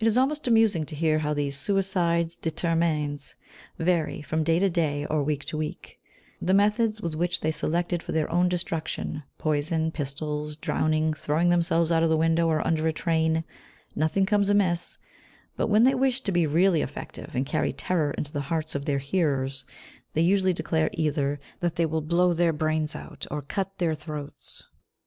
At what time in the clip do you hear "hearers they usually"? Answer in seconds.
18.96-20.54